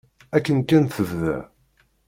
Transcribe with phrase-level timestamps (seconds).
[0.35, 1.37] Akken kan tebda.